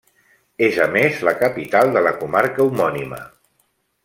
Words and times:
És 0.67 0.79
a 0.85 0.87
més, 0.95 1.19
la 1.29 1.33
capital 1.43 1.93
de 1.99 2.05
la 2.09 2.15
comarca 2.23 2.67
homònima. 2.69 3.23